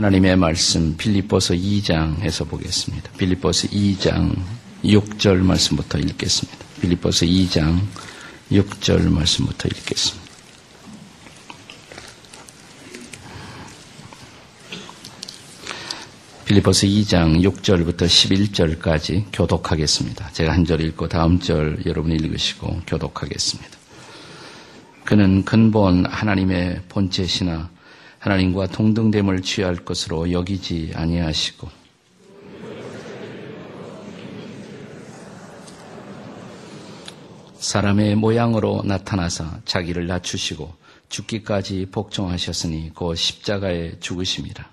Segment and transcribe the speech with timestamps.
[0.00, 3.10] 하나님의 말씀 빌립보서 2장에서 보겠습니다.
[3.18, 4.34] 빌립보서 2장
[4.82, 6.58] 6절 말씀부터 읽겠습니다.
[6.80, 7.78] 빌립보서 2장
[8.50, 10.30] 6절 말씀부터 읽겠습니다.
[16.46, 20.30] 빌리포스 2장 6절부터 11절까지 교독하겠습니다.
[20.32, 23.70] 제가 한 절 읽고 다음 절 여러분이 읽으시고 교독하겠습니다.
[25.04, 27.68] 그는 근본 하나님의 본체시나
[28.20, 31.68] 하나님과 동등됨을 취할 것으로 여기지 아니하시고
[37.58, 40.70] 사람의 모양으로 나타나사 자기를 낮추시고
[41.08, 44.68] 죽기까지 복종하셨으니 그 십자가에 죽으심이라.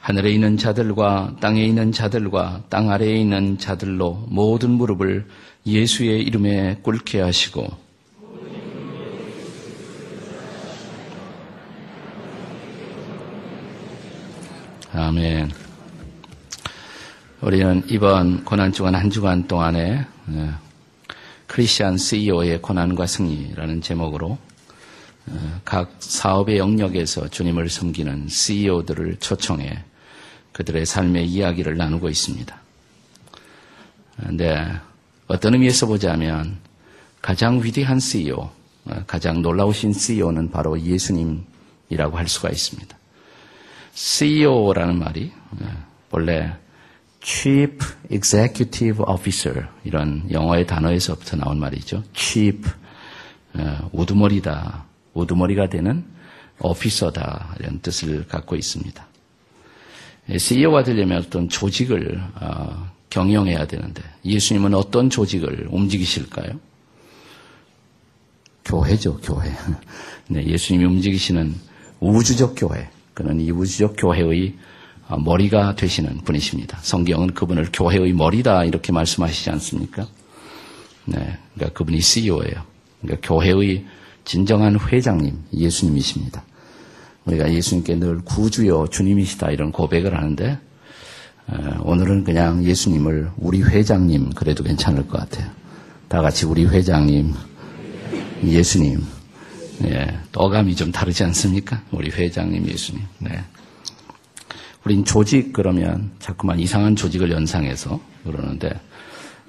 [0.00, 5.26] 하늘에 있는 자들과 땅에 있는 자들과 땅 아래에 있는 자들로 모든 무릎을
[5.66, 7.82] 예수의 이름에 꿇게 하시고
[14.94, 15.50] 아멘.
[17.40, 20.58] 우리는 이번 고난주간 한 주간 동안에 어,
[21.46, 24.36] 크리스천 CEO의 고난과 승리라는 제목으로
[25.26, 29.82] 어, 각 사업의 영역에서 주님을 섬기는 CEO들을 초청해
[30.52, 32.60] 그들의 삶의 이야기를 나누고 있습니다.
[34.16, 34.78] 그런데
[35.32, 36.58] 어떤 의미에서 보자면
[37.22, 38.50] 가장 위대한 CEO,
[39.06, 42.94] 가장 놀라우신 CEO는 바로 예수님이라고 할 수가 있습니다.
[43.94, 45.32] CEO라는 말이
[46.10, 46.52] 원래
[47.22, 47.78] Chief
[48.10, 52.02] Executive Officer 이런 영어의 단어에서부터 나온 말이죠.
[52.12, 52.70] Chief
[53.90, 56.04] 우두머리다, 우두머리가 되는
[56.58, 59.06] 오피서다 이런 뜻을 갖고 있습니다.
[60.36, 66.58] CEO가 되려면 어떤 조직을 어, 경영해야 되는데 예수님은 어떤 조직을 움직이실까요?
[68.64, 69.52] 교회죠, 교회.
[70.28, 71.54] 네, 예수님이 움직이시는
[72.00, 72.88] 우주적 교회.
[73.12, 74.54] 그는 이 우주적 교회의
[75.08, 76.78] 어, 머리가 되시는 분이십니다.
[76.80, 80.06] 성경은 그분을 교회의 머리다 이렇게 말씀하시지 않습니까?
[81.04, 82.64] 네, 그러니까 그분이 CEO예요.
[83.02, 83.84] 그러니까 교회의
[84.24, 86.44] 진정한 회장님 예수님이십니다.
[87.26, 90.71] 우리가 예수님께 늘 구주요 주님이시다 이런 고백을 하는데 어,
[91.82, 95.50] 오늘은 그냥 예수님을 우리 회장님 그래도 괜찮을 것 같아요.
[96.08, 97.32] 다 같이 우리 회장님,
[98.44, 99.02] 예수님.
[99.84, 101.82] 예, 어감이 좀 다르지 않습니까?
[101.90, 103.02] 우리 회장님 예수님.
[103.18, 103.42] 네.
[104.84, 108.70] 우린 조직 그러면 자꾸만 이상한 조직을 연상해서 그러는데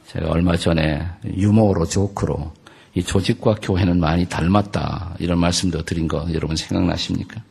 [0.08, 2.54] 제가 얼마 전에 유머로 조크로
[2.96, 7.42] 이 조직과 교회는 많이 닮았다 이런 말씀도 드린 거 여러분 생각나십니까?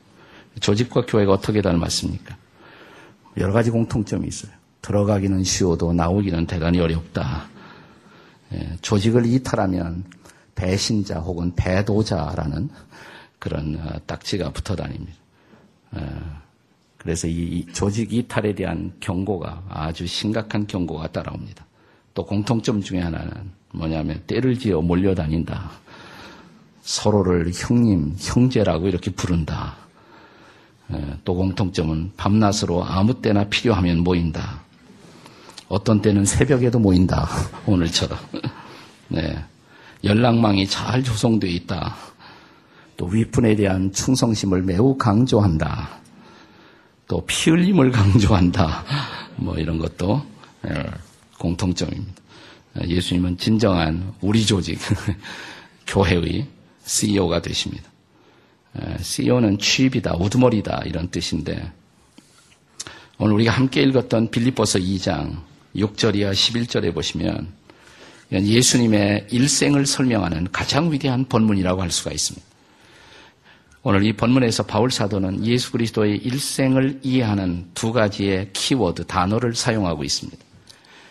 [0.60, 2.36] 조직과 교회가 어떻게 닮았습니까?
[3.37, 4.53] 여러 가지 공통점이 있어요.
[4.82, 7.48] 들어가기는 쉬워도 나오기는 대단히 어렵다.
[8.53, 10.04] 예, 조직을 이탈하면
[10.54, 12.69] 배신자 혹은 배도자라는
[13.38, 15.16] 그런 어, 딱지가 붙어 다닙니다.
[15.93, 16.43] 어,
[16.98, 21.66] 그래서 이 조직 이탈에 대한 경고가 아주 심각한 경고가 따라옵니다.
[22.14, 23.32] 또 공통점 중에 하나는
[23.72, 25.70] 뭐냐면 때를 지어 몰려다닌다.
[26.82, 29.76] 서로를 형님, 형제라고 이렇게 부른다.
[30.94, 34.62] 예, 또 공통점은 밤낮으로 아무 때나 필요하면 모인다.
[35.69, 37.28] 어떤 때는 새벽에도 모인다.
[37.66, 38.19] 오늘처럼.
[39.08, 39.38] 네.
[40.04, 41.94] 연락망이 잘 조성되어 있다.
[42.97, 45.88] 또 윗분에 대한 충성심을 매우 강조한다.
[47.08, 48.84] 또 피 흘림을 강조한다.
[49.36, 50.22] 뭐 이런 것도
[50.66, 50.84] 예,
[51.38, 52.22] 공통점입니다.
[52.86, 54.78] 예수님은 진정한 우리 조직,
[55.86, 56.47] 교회의
[56.84, 57.91] CEO가 되십니다.
[59.00, 61.72] CEO는 취입이다, 우두머리다 이런 뜻인데
[63.19, 65.43] 오늘 우리가 함께 읽었던 빌립보서 2장
[65.77, 67.53] 6절이야 11절에 보시면
[68.32, 72.47] 예수님의 일생을 설명하는 가장 위대한 본문이라고 할 수가 있습니다.
[73.82, 80.38] 오늘 이 본문에서 바울 사도는 예수 그리스도의 일생을 이해하는 두 가지의 키워드 단어를 사용하고 있습니다.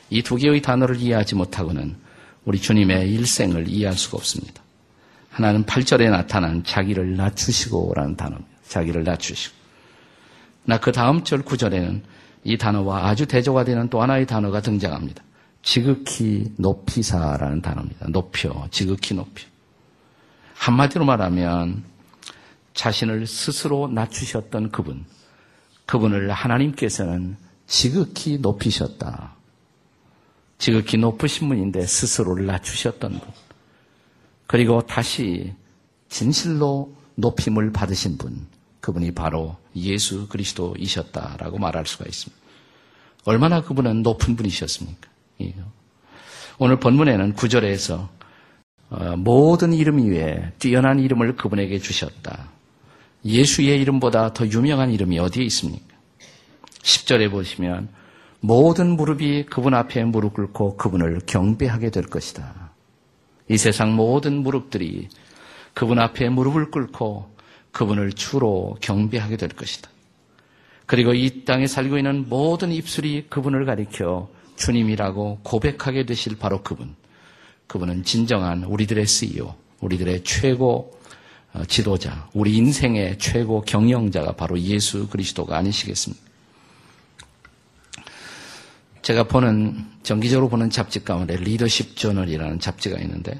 [0.09, 1.95] 이 두 개의 단어를 이해하지 못하고는
[2.45, 4.60] 우리 주님의 일생을 이해할 수가 없습니다.
[5.31, 8.51] 하나는 8절에 나타난 자기를 낮추시고라는 단어입니다.
[8.68, 9.56] 자기를 낮추시고.
[10.66, 12.01] 나 그 다음 절 9절에는
[12.44, 15.24] 이 단어와 아주 대조가 되는 또 하나의 단어가 등장합니다.
[15.63, 18.07] 지극히 높이사라는 단어입니다.
[18.10, 19.45] 높여, 지극히 높여.
[20.56, 21.83] 한마디로 말하면
[22.74, 25.06] 자신을 스스로 낮추셨던 그분,
[25.86, 27.38] 그분을 하나님께서는
[27.68, 29.36] 지극히 높이셨다.
[30.57, 33.22] 지극히 높으신 분인데 스스로를 낮추셨던 분.
[34.51, 35.53] 그리고 다시
[36.09, 38.48] 진실로 높임을 받으신 분,
[38.81, 42.42] 그분이 바로 예수 그리스도이셨다라고 말할 수가 있습니다.
[43.24, 45.09] 얼마나 그분은 높은 분이셨습니까?
[46.59, 48.09] 오늘 본문에는 구절에서
[48.89, 52.50] 어, 모든 이름 위에 뛰어난 이름을 그분에게 주셨다.
[53.24, 55.95] 예수의 이름보다 더 유명한 이름이 어디에 있습니까?
[56.81, 57.88] 10절에 보시면
[58.42, 62.60] 모든 무릎이 그분 앞에 무릎 꿇고 그분을 경배하게 될 것이다.
[63.51, 65.09] 이 세상 모든 무릎들이
[65.74, 67.36] 그분 앞에 무릎을 꿇고
[67.74, 69.89] 그분을 주로 경배하게 될 것이다.
[70.86, 76.95] 그리고 이 땅에 살고 있는 모든 입술이 그분을 가리켜 주님이라고 고백하게 되실 바로 그분.
[77.68, 80.97] 그분은 진정한 우리들의 CEO, 우리들의 최고
[81.54, 86.31] 어, 지도자, 우리 인생의 최고 경영자가 바로 예수 그리스도가 아니시겠습니까?
[89.01, 93.39] 제가 보는, 정기적으로 보는 잡지 가운데 리더십 저널이라는 잡지가 있는데,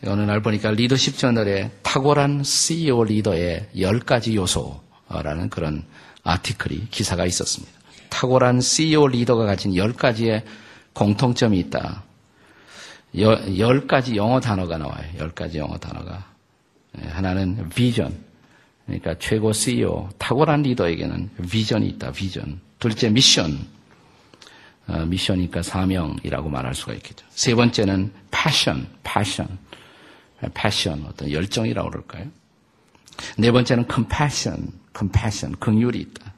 [0.00, 5.84] 제가 어느 날 보니까 리더십 저널에 탁월한 CEO 리더의 10가지 요소라는 그런
[6.24, 7.72] 아티클이, 기사가 있었습니다.
[8.08, 10.42] 탁월한 CEO 리더가 가진 10가지의
[10.92, 12.02] 공통점이 있다.
[13.14, 15.04] 10가지 영어 단어가 나와요.
[15.18, 16.26] 10가지 영어 단어가.
[17.02, 18.14] 예, 하나는 비전.
[18.86, 22.12] 그러니까 최고 CEO, 탁월한 리더에게는 비전이 있다.
[22.12, 22.60] 비전.
[22.78, 23.58] 둘째 미션.
[24.88, 27.24] 어, 미션이니까 사명이라고 말할 수가 있겠죠.
[27.30, 29.58] 세 번째는 패션, 패션,
[30.54, 32.26] 패션 어떤 열정이라고 그럴까요?
[33.38, 36.32] 네 번째는 compassion, compassion, 긍휼이 있다.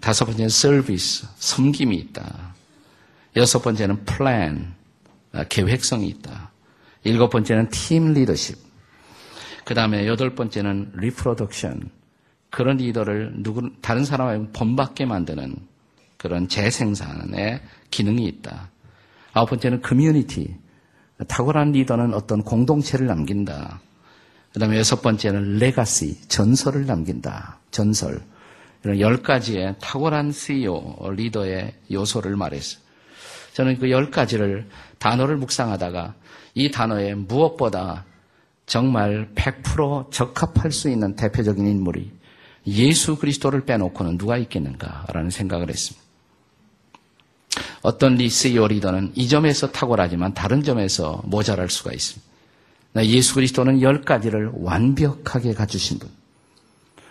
[0.00, 2.54] 다섯 번째는 service, 섬김이 있다.
[3.36, 4.74] 여섯 번째는 plan,
[5.32, 6.52] 아, 계획성이 있다.
[7.04, 8.60] 일곱 번째는 team leadership.
[9.64, 11.90] 그 다음에 여덟 번째는 reproduction.
[12.50, 15.56] 그런 리더를 누구, 다른 사람을 본받게 만드는
[16.22, 17.60] 그런 재생산의
[17.90, 18.70] 기능이 있다.
[19.32, 20.54] 아홉 번째는 커뮤니티.
[21.26, 23.80] 탁월한 리더는 어떤 공동체를 남긴다.
[24.52, 27.58] 그 다음에 여섯 번째는 legacy, 전설을 남긴다.
[27.72, 28.20] 전설.
[28.84, 32.80] 이런 열 가지의 탁월한 CEO, 리더의 요소를 말했어요.
[33.54, 36.14] 저는 그 열 가지를 단어를 묵상하다가
[36.54, 38.04] 이 단어에 무엇보다
[38.66, 42.12] 정말 100% 적합할 수 있는 대표적인 인물이
[42.68, 46.11] 예수 그리스도를 빼놓고는 누가 있겠는가라는 생각을 했습니다.
[47.82, 52.32] 어떤 리세이어 리더는 이 점에서 탁월하지만 다른 점에서 모자랄 수가 있습니다.
[53.04, 56.08] 예수 그리스도는 열 가지를 완벽하게 갖추신 분.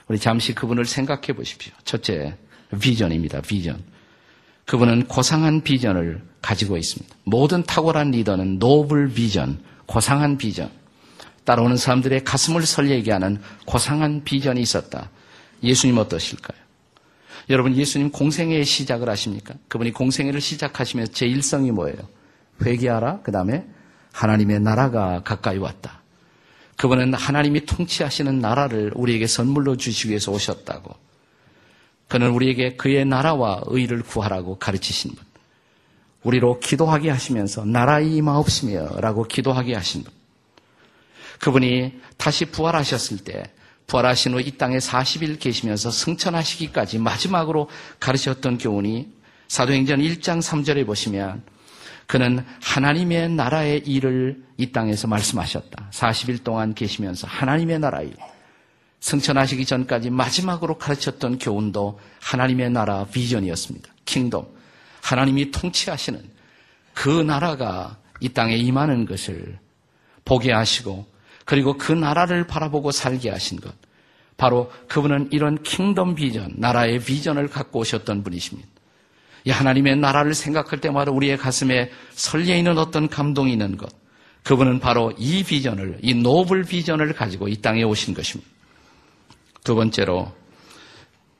[0.07, 1.73] 우리 잠시 그분을 생각해 보십시오.
[1.83, 2.37] 첫째,
[2.79, 3.41] 비전입니다.
[3.41, 3.83] 비전.
[4.65, 7.15] 그분은 고상한 비전을 가지고 있습니다.
[7.23, 10.69] 모든 탁월한 리더는 노블 비전, 고상한 비전.
[11.43, 15.09] 따라오는 사람들의 가슴을 설레게 하는 고상한 비전이 있었다.
[15.63, 16.60] 예수님 어떠실까요?
[17.49, 19.55] 여러분 예수님 공생애의 시작을 하십니까?
[19.67, 21.97] 그분이 공생애를 시작하시면서 제 일성이 뭐예요?
[22.63, 23.21] 회개하라.
[23.21, 23.65] 그 다음에
[24.13, 26.01] 하나님의 나라가 가까이 왔다.
[26.77, 30.93] 그분은 하나님이 통치하시는 나라를 우리에게 선물로 주시기 위해서 오셨다고.
[32.07, 35.23] 그는 우리에게 그의 나라와 의를 구하라고 가르치신 분.
[36.23, 40.13] 우리로 기도하게 하시면서 나라의 임하옵시며 라고 기도하게 하신 분.
[41.39, 43.43] 그분이 다시 부활하셨을 때
[43.87, 47.69] 부활하신 후 이 땅에 40일 계시면서 승천하시기까지 마지막으로
[47.99, 49.09] 가르쳤던 교훈이
[49.47, 51.43] 사도행전 1장 3절에 보시면
[52.07, 55.89] 그는 하나님의 나라의 일을 이 땅에서 말씀하셨다.
[55.91, 58.15] 40일 동안 계시면서 하나님의 나라의 일.
[59.01, 63.89] 승천하시기 전까지 마지막으로 가르쳤던 교훈도 하나님의 나라 비전이었습니다.
[64.05, 64.45] 킹덤.
[65.01, 66.21] 하나님이 통치하시는
[66.93, 69.57] 그 나라가 이 땅에 임하는 것을
[70.23, 71.10] 보게 하시고
[71.51, 73.73] 그리고 그 나라를 바라보고 살게 하신 것.
[74.37, 78.69] 바로 그분은 이런 킹덤 비전, 나라의 비전을 갖고 오셨던 분이십니다.
[79.43, 83.89] 이 하나님의 나라를 생각할 때마다 우리의 가슴에 설레 있는 어떤 감동이 있는 것.
[84.43, 88.49] 그분은 바로 이 비전을, 이 노블 비전을 가지고 이 땅에 오신 것입니다.
[89.65, 90.31] 두 번째로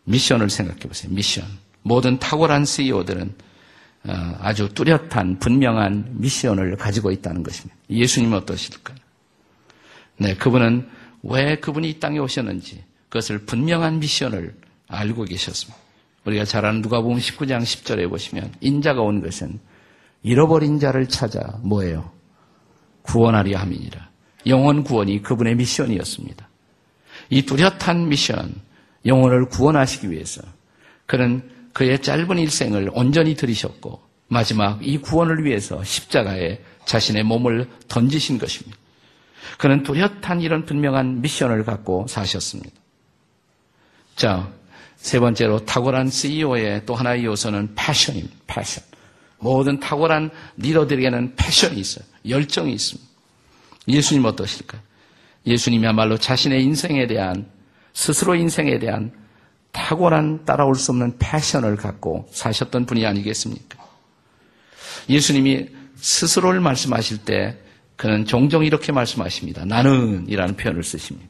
[0.04, 1.10] 미션을 생각해 보세요.
[1.14, 1.46] 미션.
[1.84, 3.34] 모든 탁월한 CEO들은
[4.10, 7.78] 어, 아주 뚜렷한 분명한 미션을 가지고 있다는 것입니다.
[7.90, 9.01] 예수님은 어떠실까요?
[10.22, 10.88] 네, 그분은
[11.24, 14.54] 왜 그분이 이 땅에 오셨는지 그것을 분명한 미션을
[14.88, 15.80] 알고 계셨습니다.
[16.26, 19.60] 우리가 잘 아는 누가복음 19장 10절에 보시면 인자가 온 것은
[20.22, 22.12] 잃어버린 자를 찾아 뭐예요?
[23.02, 24.12] 구원하려 함이니라.
[24.46, 26.48] 영원 구원이 그분의 미션이었습니다.
[27.32, 28.54] 이 뚜렷한 미션,
[29.08, 30.44] 영혼을 구원하시기 위해서
[31.08, 38.81] 그는 그의 짧은 일생을 온전히 들이셨고 마지막 이 구원을 위해서 십자가에 자신의 몸을 던지신 것입니다.
[39.58, 42.72] 그는 뚜렷한 이런 분명한 미션을 갖고 사셨습니다.
[44.16, 44.52] 자,
[44.98, 48.36] 세 번째로 탁월한 CEO의 또 하나의 요소는 패션입니다.
[48.48, 48.84] 패션.
[49.40, 52.06] 모든 탁월한 리더들에게는 패션이 있어요.
[52.28, 53.10] 열정이 있습니다.
[53.88, 54.82] 예수님 어떠실까요?
[55.48, 57.50] 예수님이야말로 자신의 인생에 대한
[57.94, 59.12] 스스로 인생에 대한
[59.72, 63.80] 탁월한 따라올 수 없는 패션을 갖고 사셨던 분이 아니겠습니까?
[65.10, 67.58] 예수님이 스스로를 말씀하실 때
[68.02, 69.64] 그는 종종 이렇게 말씀하십니다.
[69.64, 71.30] 나는 이라는 표현을 쓰십니다.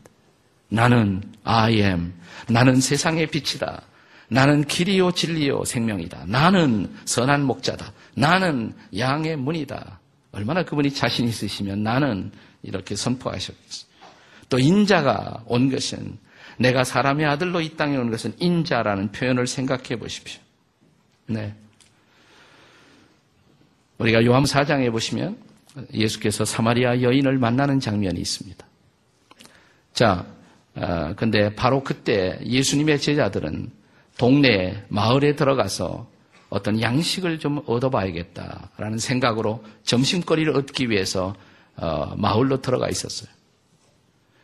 [0.70, 2.14] 나는 I am.
[2.48, 3.82] 나는 세상의 빛이다.
[4.30, 6.24] 나는 길이요 진리요 생명이다.
[6.28, 7.92] 나는 선한 목자다.
[8.16, 10.00] 나는 양의 문이다.
[10.32, 12.32] 얼마나 그분이 자신 있으시면 나는
[12.64, 13.92] 이렇게 선포하셨겠어요.
[14.48, 16.18] 또 인자가 온 것은
[16.58, 20.40] 내가 사람의 아들로 이 땅에 온 것은 인자라는 표현을 생각해 보십시오.
[21.26, 21.54] 네.
[23.98, 25.51] 우리가 요한 4장에 보시면
[25.94, 28.66] 예수께서 사마리아 여인을 만나는 장면이 있습니다.
[29.94, 30.26] 자,
[30.76, 33.72] 어, 근데 바로 그때 예수님의 제자들은
[34.18, 36.10] 동네 마을에 들어가서
[36.50, 41.36] 어떤 양식을 좀 얻어봐야겠다라는 생각으로 점심거리를 얻기 위해서
[41.78, 43.30] 어, 마을로 들어가 있었어요.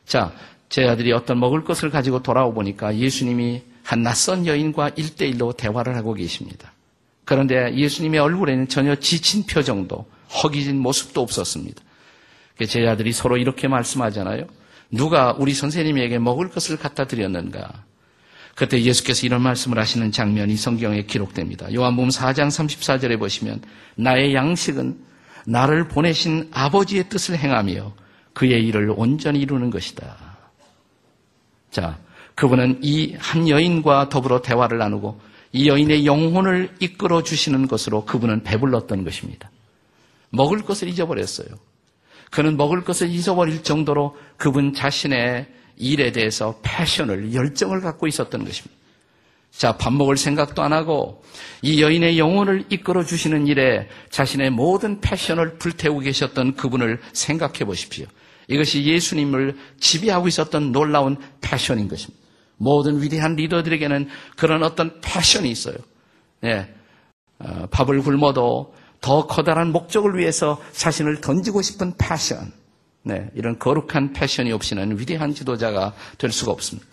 [0.06, 0.34] 자,
[0.70, 6.74] 제자들이 어떤 먹을 것을 가지고 돌아오 보니까 예수님이 한 낯선 여인과 일대일로 대화를 하고 계십니다.
[7.24, 10.06] 그런데 예수님의 얼굴에는 전혀 지친 표정도
[10.44, 11.82] 허기진 모습도 없었습니다.
[12.66, 14.46] 제자들이 서로 이렇게 말씀하잖아요.
[14.92, 17.84] 누가 우리 선생님에게 먹을 것을 갖다 드렸는가?
[18.56, 21.72] 그때 예수께서 이런 말씀을 하시는 장면이 성경에 기록됩니다.
[21.74, 23.62] 요한복음 4장 34절에 보시면
[23.96, 24.98] 나의 양식은
[25.46, 27.94] 나를 보내신 아버지의 뜻을 행하며
[28.34, 30.18] 그의 일을 온전히 이루는 것이다.
[31.70, 32.00] 자,
[32.36, 35.20] 그분은 이 한 여인과 더불어 대화를 나누고
[35.54, 39.50] 이 여인의 영혼을 이끌어 주시는 것으로 그분은 배불렀던 것입니다.
[40.30, 41.48] 먹을 것을 잊어버렸어요.
[42.32, 48.76] 그는 먹을 것을 잊어버릴 정도로 그분 자신의 일에 대해서 패션을, 열정을 갖고 있었던 것입니다.
[49.52, 51.24] 자, 밥 먹을 생각도 안 하고
[51.62, 58.06] 이 여인의 영혼을 이끌어 주시는 일에 자신의 모든 패션을 불태우고 계셨던 그분을 생각해 보십시오.
[58.48, 62.24] 이것이 예수님을 지배하고 있었던 놀라운 패션인 것입니다.
[62.58, 65.76] 모든 위대한 리더들에게는 그런 어떤 패션이 있어요.
[66.42, 66.72] 네.
[67.40, 72.52] 어, 밥을 굶어도 더 커다란 목적을 위해서 자신을 던지고 싶은 패션.
[73.04, 76.88] 네, 이런 거룩한 패션이 없이는 위대한 지도자가 될 수가 없습니다.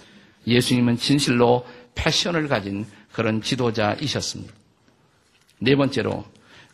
[0.47, 4.53] 예수님은 진실로 패션을 가진 그런 지도자이셨습니다.
[5.61, 6.25] 네 번째로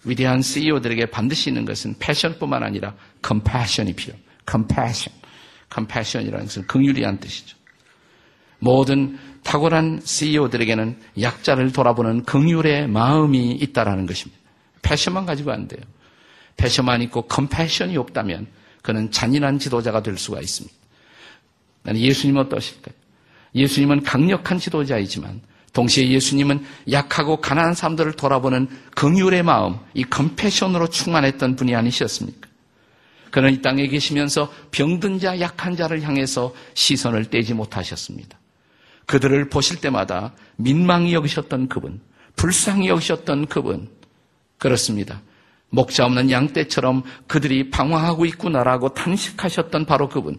[0.05, 4.15] 위대한 CEO들에게 반드시 있는 것은 패션뿐만 아니라 컴패션이 필요.
[4.47, 5.13] 컴패션.
[5.69, 7.57] 컴패션이라는 것은 긍휼이란 뜻이죠.
[8.59, 14.40] 모든 탁월한 CEO들에게는 약자를 돌아보는 긍휼의 마음이 있다라는 것입니다.
[14.91, 15.81] 패션만 가지고 안 돼요.
[16.57, 18.49] 패션만 있고 컴패션이 없다면
[18.83, 20.75] 그는 잔인한 지도자가 될 수가 있습니다.
[21.95, 22.95] 예수님은 어떠실까요?
[23.55, 25.41] 예수님은 강력한 지도자이지만
[25.73, 32.49] 동시에 예수님은 약하고 가난한 사람들을 돌아보는 긍휼의 마음, 이 컴패션으로 충만했던 분이 아니셨습니까?
[33.31, 38.37] 그는 이 땅에 계시면서 병든 자, 약한 자를 향해서 시선을 떼지 못하셨습니다.
[39.07, 42.01] 그들을 보실 때마다 민망히 여기셨던 그분,
[42.35, 43.89] 불쌍히 여기셨던 그분,
[44.61, 45.21] 그렇습니다.
[45.71, 50.39] 목자 없는 양떼처럼 그들이 방황하고 있구나라고 탄식하셨던 바로 그분.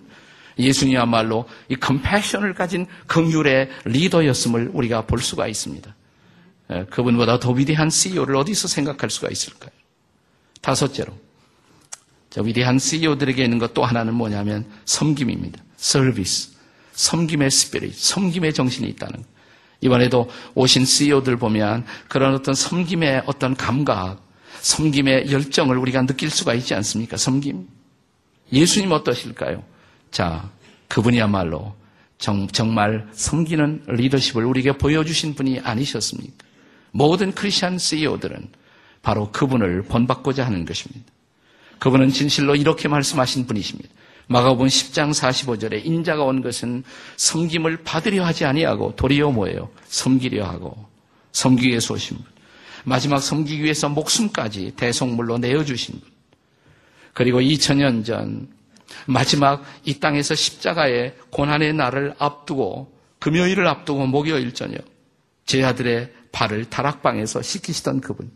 [0.59, 5.95] 예수님이야말로 이 컴패션을 가진 긍휼의 리더였음을 우리가 볼 수가 있습니다.
[6.89, 9.71] 그분보다 더 위대한 CEO를 어디서 생각할 수가 있을까요?
[10.61, 11.17] 다섯째로,
[12.29, 15.61] 저 위대한 CEO들에게 있는 것 또 하나는 뭐냐면 섬김입니다.
[15.77, 16.51] 서비스.
[16.93, 19.23] 섬김의 스피릿, 섬김의 정신이 있다는
[19.81, 24.21] 이번에도 오신 CEO들 보면 그런 어떤 섬김의 어떤 감각,
[24.61, 27.17] 섬김의 열정을 우리가 느낄 수가 있지 않습니까?
[27.17, 27.67] 섬김.
[28.53, 29.63] 예수님 어떠실까요?
[30.11, 30.49] 자,
[30.87, 31.75] 그분이야말로
[32.17, 36.45] 정, 말 섬기는 리더십을 우리에게 보여주신 분이 아니셨습니까?
[36.91, 38.49] 모든 크리스천 CEO들은
[39.01, 41.11] 바로 그분을 본받고자 하는 것입니다.
[41.79, 43.89] 그분은 진실로 이렇게 말씀하신 분이십니다.
[44.27, 46.83] 마가복음 10장 45절에 인자가 온 것은
[47.17, 49.69] 섬김을 받으려 하지 아니하고 도리어 뭐예요?
[49.87, 50.85] 섬기려 하고
[51.31, 52.25] 섬기기 위해서 오신 분.
[52.83, 56.11] 마지막 섬기기 위해서 목숨까지 대속물로 내어주신 분.
[57.13, 58.47] 그리고 2000년 전
[59.05, 64.83] 마지막 이 땅에서 십자가의 고난의 날을 앞두고 금요일을 앞두고 목요일 저녁
[65.45, 68.31] 제 아들의 발을 다락방에서 씻기시던 그분.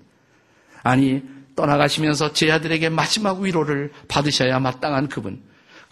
[0.84, 1.24] 아니
[1.56, 5.42] 떠나가시면서 제 아들에게 마지막 위로를 받으셔야 마땅한 그분.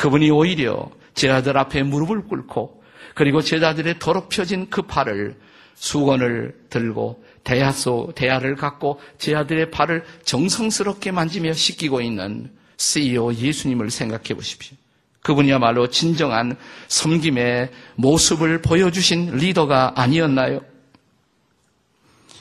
[0.03, 2.83] 그분이 오히려 제 아들 앞에 무릎을 꿇고
[3.15, 5.37] 그리고 제자들의 더럽혀진 그 발을
[5.75, 14.33] 수건을 들고 대야소 대야를 갖고 제 아들의 발을 정성스럽게 만지며 씻기고 있는 CEO 예수님을 생각해
[14.35, 14.75] 보십시오.
[15.21, 16.57] 그분이야말로 진정한
[16.89, 20.59] 섬김의 모습을 보여주신 리더가 아니었나요?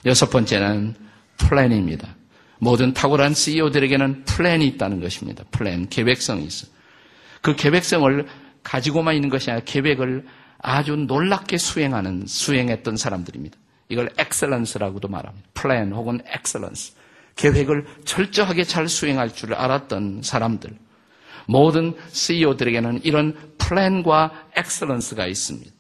[0.05, 0.97] 여섯 번째는
[1.37, 2.17] plan입니다.
[2.59, 5.45] 모든 탁월한 CEO들에게는 plan이 있다는 것입니다.
[5.53, 6.67] 플랜, 계획성이 있어.
[7.43, 8.27] 그 계획성을
[8.63, 10.25] 가지고만 있는 것이 아니라 계획을
[10.59, 13.59] 아주 놀랍게 수행하는, 수행했던 사람들입니다.
[13.89, 15.47] 이걸 excellence라고도 말합니다.
[15.53, 16.95] 플랜 혹은 excellence.
[17.37, 20.71] 계획을 철저하게 잘 수행할 줄 알았던 사람들.
[21.47, 25.71] 모든 CEO들에게는 이런 플랜과 엑셀런스가 있습니다.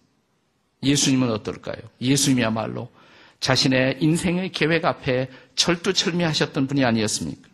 [0.83, 1.76] 예수님은 어떨까요?
[2.00, 2.90] 예수님이야말로
[3.38, 7.49] 자신의 인생의 계획 앞에 철두철미하셨던 분이 아니었습니까?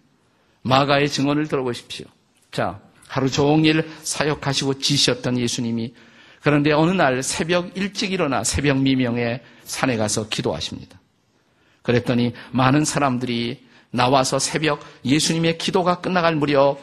[0.62, 2.06] 마가의 증언을 들어보십시오.
[2.50, 5.94] 자, 하루 종일 사역하시고 지셨던 예수님이
[6.40, 11.00] 그런데 어느 날 새벽 일찍 일어나 새벽 미명에 산에 가서 기도하십니다.
[11.82, 16.78] 그랬더니 많은 사람들이 나와서 새벽 예수님의 기도가 끝나갈 무렵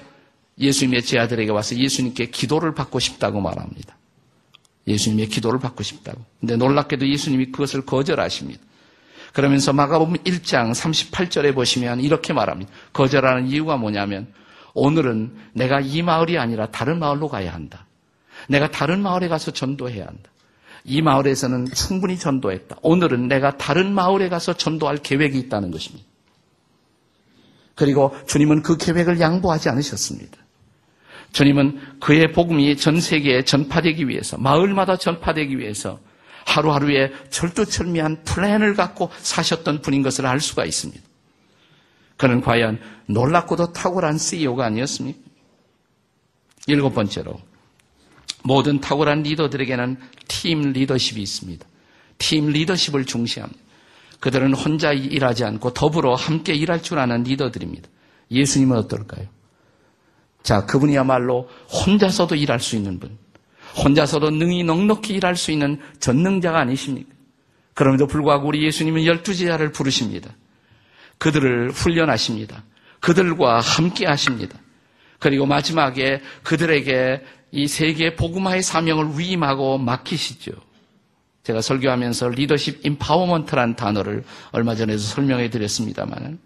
[0.59, 3.95] 예수님의 제아들에게 와서 예수님께 기도를 받고 싶다고 말합니다.
[4.87, 6.21] 예수님의 기도를 받고 싶다고.
[6.39, 8.61] 근데 놀랍게도 예수님이 그것을 거절하십니다.
[9.33, 12.71] 그러면서 마가복음 1장 38절에 보시면 이렇게 말합니다.
[12.93, 14.27] 거절하는 이유가 뭐냐면
[14.75, 17.87] 오늘은 내가 이 마을이 아니라 다른 마을로 가야 한다.
[18.47, 20.29] 내가 다른 마을에 가서 전도해야 한다.
[20.83, 22.77] 이 마을에서는 충분히 전도했다.
[22.83, 26.05] 오늘은 내가 다른 마을에 가서 전도할 계획이 있다는 것입니다.
[27.73, 30.37] 그리고 주님은 그 계획을 양보하지 않으셨습니다.
[31.31, 35.99] 주님은 그의 복음이 전 세계에 전파되기 위해서, 마을마다 전파되기 위해서
[36.45, 41.01] 하루하루의 철두철미한 플랜을 갖고 사셨던 분인 것을 알 수가 있습니다.
[42.17, 45.19] 그는 과연 놀랍고도 탁월한 CEO가 아니었습니까?
[46.67, 47.39] 일곱 번째로,
[48.43, 51.65] 모든 탁월한 리더들에게는 팀 리더십이 있습니다.
[52.17, 53.59] 팀 리더십을 중시합니다.
[54.19, 57.89] 그들은 혼자 일하지 않고 더불어 함께 일할 줄 아는 리더들입니다.
[58.31, 59.27] 예수님은 어떨까요?
[60.41, 63.17] 자, 그분이야말로 혼자서도 일할 수 있는 분.
[63.83, 67.13] 혼자서도 능히 넉넉히 일할 수 있는 전능자가 아니십니까?
[67.73, 70.31] 그럼에도 불구하고 우리 예수님은 열두 제자를 부르십니다.
[71.17, 72.63] 그들을 훈련하십니다.
[72.99, 74.59] 그들과 함께 하십니다.
[75.19, 80.51] 그리고 마지막에 그들에게 이 세계 복음화의 사명을 위임하고 맡기시죠.
[81.43, 86.39] 제가 설교하면서 리더십 임파워먼트란 단어를 얼마 전에도 설명해 드렸습니다만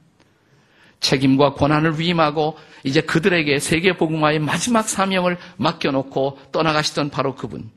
[0.99, 7.71] 책임과 권한을 위임하고 이제 그들에게 세계 복음화의 마지막 사명을 맡겨놓고 떠나가시던 바로 그분.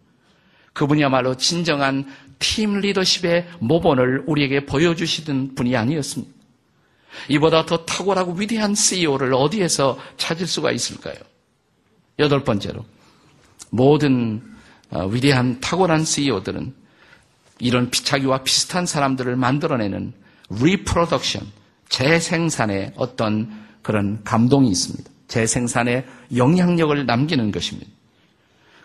[0.72, 2.06] 그분이야말로 진정한
[2.38, 6.41] 팀 리더십의 모본을 우리에게 보여주시던 분이 아니었습니다.
[7.28, 11.16] 이보다 더 탁월하고 위대한 CEO를 어디에서 찾을 수가 있을까요?
[12.18, 12.84] 여덟 번째로
[13.70, 14.42] 모든
[14.90, 16.74] 어, 위대한 탁월한 CEO들은
[17.58, 20.12] 이런 자기와 비슷한 사람들을 만들어내는
[20.50, 21.46] reproduction,
[21.88, 25.10] 재생산의 어떤 그런 감동이 있습니다.
[25.28, 26.04] 재생산의
[26.36, 27.90] 영향력을 남기는 것입니다.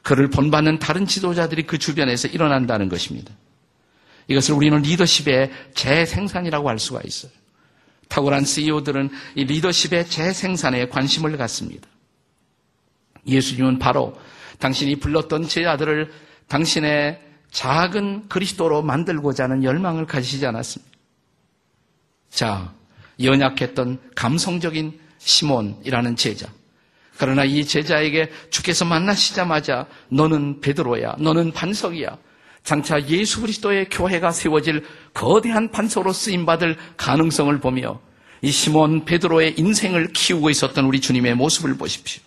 [0.02, 3.34] 그를 본받는 다른 지도자들이 그 주변에서 일어난다는 것입니다.
[4.30, 7.32] 이것을 우리는 리더십의 재생산이라고 할 수가 있어요.
[8.10, 11.88] 탁월한 CEO들은 이 리더십의 재생산에 관심을 갖습니다.
[13.28, 14.18] 예수님은 바로
[14.60, 16.12] 당신이 불렀던 제자들을
[16.48, 20.98] 당신의 작은 그리스도로 만들고자 하는 열망을 가지시지 않았습니다.
[22.30, 22.74] 자,
[23.22, 26.48] 연약했던 감성적인 시몬이라는 제자.
[27.18, 32.18] 그러나 이 제자에게 주께서 만나시자마자 너는 베드로야, 너는 반석이야.
[32.64, 38.00] 장차 예수 그리스도의 교회가 세워질 거대한 반석으로 쓰임 받을 가능성을 보며
[38.42, 42.22] 이 시몬 베드로의 인생을 키우고 있었던 우리 주님의 모습을 보십시오.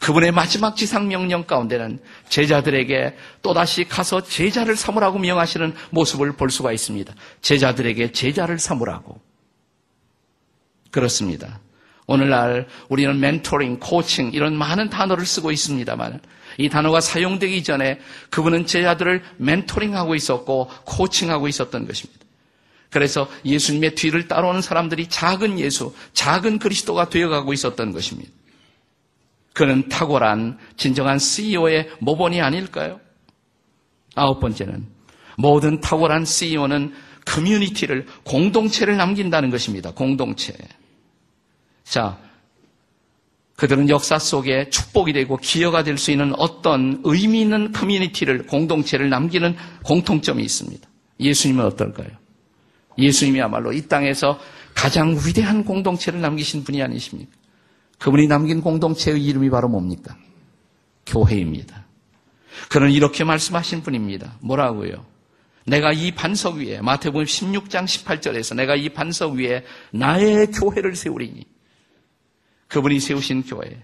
[0.00, 7.14] 그분의 마지막 지상 명령 가운데는 제자들에게 또다시 가서 제자를 삼으라고 명하시는 모습을 볼 수가 있습니다.
[7.40, 9.20] 제자들에게 제자를 삼으라고.
[10.90, 11.60] 그렇습니다.
[12.06, 16.20] 오늘날 우리는 멘토링, 코칭 이런 많은 단어를 쓰고 있습니다만
[16.58, 22.24] 이 단어가 사용되기 전에 그분은 제자들을 멘토링하고 있었고 코칭하고 있었던 것입니다.
[22.90, 28.30] 그래서 예수님의 뒤를 따라오는 사람들이 작은 예수, 작은 그리스도가 되어가고 있었던 것입니다.
[29.52, 33.00] 그는 탁월한 진정한 CEO의 모본이 아닐까요?
[34.14, 34.86] 아홉 번째는
[35.36, 39.90] 모든 탁월한 CEO는 커뮤니티를 공동체를 남긴다는 것입니다.
[39.90, 40.54] 공동체.
[41.84, 42.18] 자,
[43.56, 49.56] 그들은 역사 속에 축복이 되고 기여가 될 수 있는 어떤 의미 있는 커뮤니티를 공동체를 남기는
[49.82, 50.86] 공통점이 있습니다.
[51.20, 52.08] 예수님은 어떨까요?
[52.98, 54.38] 예수님이야말로 이 땅에서
[54.74, 57.30] 가장 위대한 공동체를 남기신 분이 아니십니까?
[57.98, 60.16] 그분이 남긴 공동체의 이름이 바로 뭡니까?
[61.06, 61.86] 교회입니다.
[62.68, 64.36] 그는 이렇게 말씀하신 분입니다.
[64.40, 65.06] 뭐라고요?
[65.66, 71.44] 내가 이 반석 위에 마태복음 16장 18절에서 내가 이 반석 위에 나의 교회를 세우리니
[72.68, 73.82] 그분이 세우신 교회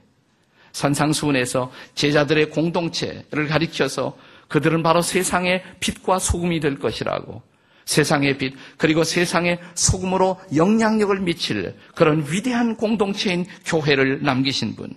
[0.72, 4.16] 산상수훈에서 제자들의 공동체를 가리켜서
[4.48, 7.42] 그들은 바로 세상의 빛과 소금이 될 것이라고
[7.84, 14.94] 세상의 빛, 그리고 세상의 소금으로 영향력을 미칠 그런 위대한 공동체인 교회를 남기신 분.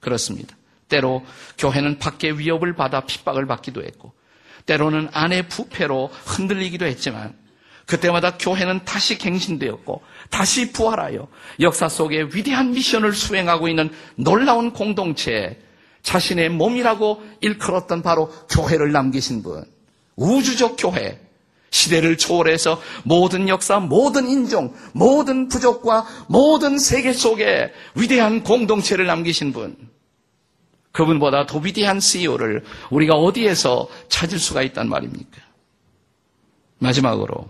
[0.00, 0.56] 그렇습니다.
[0.88, 1.24] 때로
[1.58, 4.12] 교회는 밖에 위협을 받아 핍박을 받기도 했고,
[4.66, 7.34] 때로는 안의 부패로 흔들리기도 했지만,
[7.86, 10.02] 그때마다 교회는 다시 갱신되었고
[10.32, 11.28] 다시 부활하여
[11.60, 15.60] 역사 속에 위대한 미션을 수행하고 있는 놀라운 공동체
[16.02, 19.64] 자신의 몸이라고 일컬었던 바로 교회를 남기신 분.
[20.16, 21.20] 우주적 교회.
[21.70, 29.76] 시대를 초월해서 모든 역사, 모든 인종, 모든 부족과 모든 세계 속에 위대한 공동체를 남기신 분.
[30.92, 35.40] 그분보다 더 위대한 CEO를 우리가 어디에서 찾을 수가 있단 말입니까?
[36.78, 37.48] 마지막으로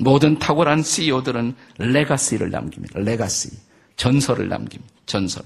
[0.00, 2.98] 모든 탁월한 CEO들은 레가시를 남깁니다.
[3.00, 3.50] 레가시.
[3.96, 4.92] 전설을 남깁니다.
[5.06, 5.44] 전설.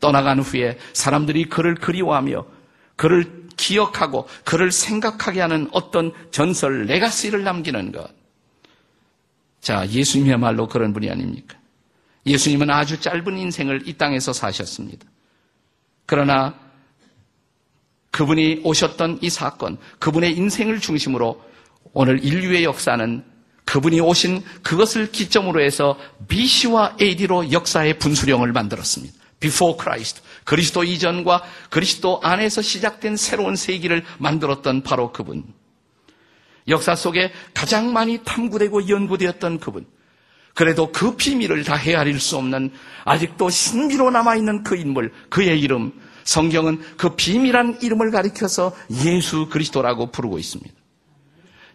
[0.00, 2.44] 떠나간 후에 사람들이 그를 그리워하며
[2.96, 8.10] 그를 기억하고 그를 생각하게 하는 어떤 전설, 레가시를 남기는 것.
[9.60, 11.58] 자, 예수님이야말로 그런 분이 아닙니까?
[12.26, 15.06] 예수님은 아주 짧은 인생을 이 땅에서 사셨습니다.
[16.04, 16.54] 그러나
[18.10, 21.42] 그분이 오셨던 이 사건, 그분의 인생을 중심으로
[21.92, 23.24] 오늘 인류의 역사는
[23.66, 25.98] 그분이 오신 그것을 기점으로 해서
[26.28, 29.14] BC와 AD로 역사의 분수령을 만들었습니다.
[29.40, 30.22] Before Christ.
[30.44, 35.44] 그리스도 이전과 그리스도 안에서 시작된 새로운 세기를 만들었던 바로 그분.
[36.68, 39.86] 역사 속에 가장 많이 탐구되고 연구되었던 그분.
[40.54, 42.70] 그래도 그 비밀을 다 헤아릴 수 없는
[43.04, 45.92] 아직도 신비로 남아있는 그 인물, 그의 이름,
[46.24, 48.74] 성경은 그 비밀한 이름을 가리켜서
[49.04, 50.72] 예수 그리스도라고 부르고 있습니다.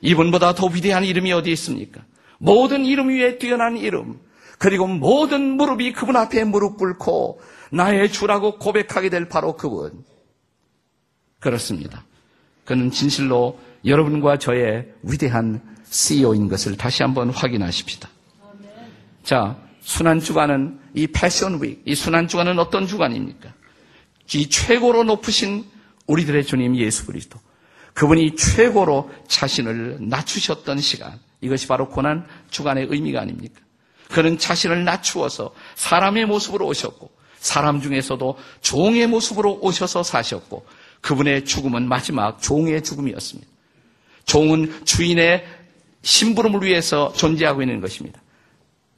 [0.01, 2.01] 이분보다 더 위대한 이름이 어디 있습니까?
[2.39, 4.19] 모든 이름 위에 뛰어난 이름,
[4.57, 10.03] 그리고 모든 무릎이 그분 앞에 무릎 꿇고 나의 주라고 고백하게 될 바로 그분.
[11.39, 12.03] 그렇습니다.
[12.65, 18.09] 그는 진실로 여러분과 저의 위대한 CEO인 것을 다시 한번 확인하십시다.
[19.23, 23.53] 자, 순환 주간은 이 패션 윅, 이 순환 주간은 어떤 주간입니까?
[24.35, 25.65] 이 최고로 높으신
[26.07, 27.39] 우리들의 주님 예수 그리스도.
[27.93, 31.19] 그분이 최고로 자신을 낮추셨던 시간.
[31.41, 33.59] 이것이 바로 고난 주간의 의미가 아닙니까?
[34.09, 40.65] 그는 자신을 낮추어서 사람의 모습으로 오셨고, 사람 중에서도 종의 모습으로 오셔서 사셨고,
[41.01, 43.49] 그분의 죽음은 마지막 종의 죽음이었습니다.
[44.25, 45.45] 종은 주인의
[46.03, 48.21] 심부름을 위해서 존재하고 있는 것입니다.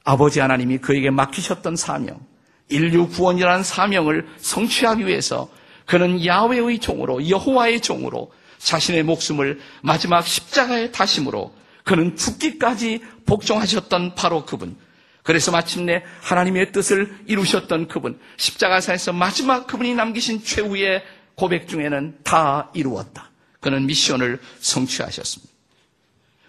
[0.04, 2.20] 아버지 하나님이 그에게 맡기셨던 사명,
[2.68, 5.48] 인류 구원이라는 사명을 성취하기 위해서
[5.86, 8.30] 그는 야외의 종으로 여호와의 종으로
[8.64, 14.76] 자신의 목숨을 마지막 십자가에 다심으로 그는 죽기까지 복종하셨던 바로 그분.
[15.22, 18.18] 그래서 마침내 하나님의 뜻을 이루셨던 그분.
[18.36, 21.02] 십자가사에서 마지막 그분이 남기신 최후의
[21.34, 23.30] 고백 중에는 다 이루었다.
[23.60, 25.52] 그는 미션을 성취하셨습니다.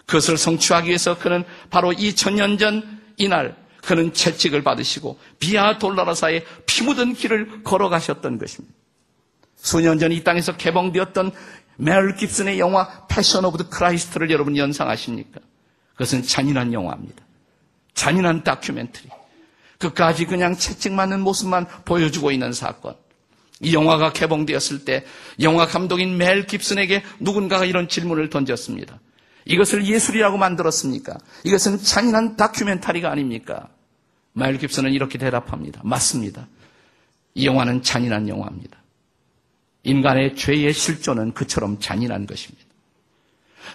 [0.06, 7.14] 그것을 성취하기 위해서 그는 바로 2000년 전 이날 그는 채찍을 받으시고 비아 돌로로사의 피 묻은
[7.14, 8.74] 길을 걸어가셨던 것입니다.
[9.56, 11.32] 수년 전 이 땅에서 개봉되었던
[11.78, 15.40] 멜 깁슨의 영화 Passion of the Christ를 여러분 연상하십니까?
[15.94, 17.24] 그것은 잔인한 영화입니다.
[17.94, 19.10] 잔인한 다큐멘터리.
[19.78, 22.96] 끝까지 그냥 채찍 맞는 모습만 보여주고 있는 사건.
[23.62, 25.06] 이 영화가 개봉되었을 때
[25.42, 29.00] 영화 감독인 멜 깁슨에게 누군가가 이런 질문을 던졌습니다.
[29.46, 31.18] 이것을 예술이라고 만들었습니까?
[31.44, 33.70] 이것은 잔인한 다큐멘터리가 아닙니까?
[34.34, 35.82] 마일 깁슨은 이렇게 대답합니다.
[35.84, 36.48] 맞습니다.
[37.36, 38.78] 이 영화는 잔인한 영화입니다.
[39.86, 42.66] 인간의 죄의 실존은 그처럼 잔인한 것입니다.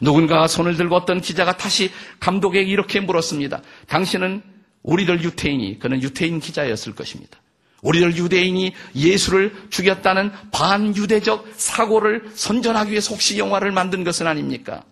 [0.00, 3.62] 누군가 손을 들고 어떤 기자가 다시 감독에게 이렇게 물었습니다.
[3.88, 4.42] 당신은
[4.82, 7.38] 우리들 유태인이, 그는 유태인 기자였을 것입니다.
[7.82, 14.84] 우리들 유대인이 예수를 죽였다는 반유대적 사고를 선전하기 위해서 혹시 영화를 만든 것은 아닙니까?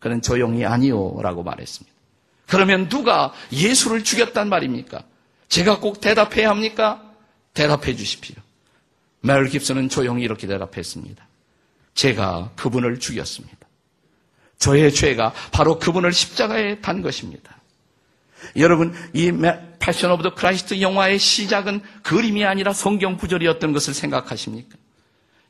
[0.00, 1.96] 그는 조용히 아니요 라고 말했습니다.
[2.46, 5.04] 그러면 누가 예수를 죽였단 말입니까?
[5.48, 7.02] 제가 꼭 대답해야 합니까?
[7.54, 8.36] 대답해 주십시오.
[9.20, 11.26] 멜 깁슨은 조용히 이렇게 대답했습니다.
[11.94, 13.58] 제가 그분을 죽였습니다.
[14.58, 17.56] 저의 죄가 바로 그분을 십자가에 단 것입니다.
[18.56, 19.32] 여러분, 이
[19.78, 24.76] Passion of the Christ 영화의 시작은 그림이 아니라 성경 구절이었던 것을 생각하십니까?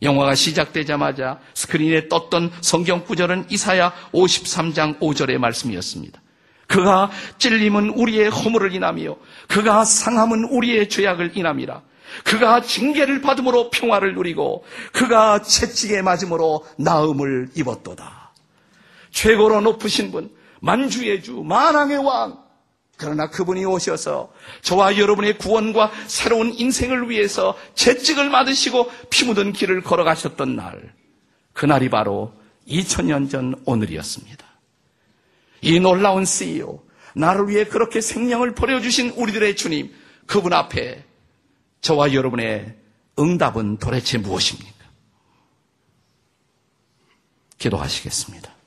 [0.02, 6.20] 영화가 시작되자마자 스크린에 떴던 성경 구절은 이사야 53장 5절의 말씀이었습니다.
[6.66, 9.16] 그가 찔림은 우리의 허물을 인하며
[9.48, 11.82] 그가 상함은 우리의 죄악을 인함이라.
[12.24, 18.32] 그가 징계를 받음으로 평화를 누리고 그가 채찍에 맞음으로 나음을 입었도다.
[19.10, 22.38] 최고로 높으신 분, 만주의 주, 만왕의 왕.
[22.96, 30.54] 그러나 그분이 오셔서 저와 여러분의 구원과 새로운 인생을 위해서 채찍을 맞으시고 피 묻은 길을 걸어가셨던
[30.54, 30.94] 날.
[31.54, 32.34] 그날이 바로
[32.68, 34.44] 2000년 전 오늘이었습니다.
[35.62, 36.82] 이 놀라운 CEO,
[37.14, 39.92] 나를 위해 그렇게 생명을 버려주신 우리들의 주님,
[40.26, 41.04] 그분 앞에
[41.80, 42.76] 저와 여러분의
[43.18, 44.70] 응답은 도대체 무엇입니까?
[47.58, 48.59] 기도하시겠습니다.